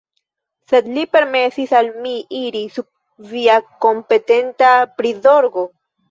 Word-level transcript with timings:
Sed 0.71 0.85
li 0.93 1.01
permesis 1.15 1.73
al 1.79 1.89
mi 2.05 2.13
iri 2.39 2.61
sub 2.77 2.87
via 3.33 3.57
kompetenta 3.87 4.71
prizorgo. 5.03 5.67